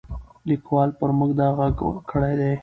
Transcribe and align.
لیکوال 0.49 0.89
پر 0.99 1.09
موږ 1.17 1.31
دا 1.39 1.47
غږ 1.57 1.75
کړی 2.11 2.33
دی. 2.39 2.51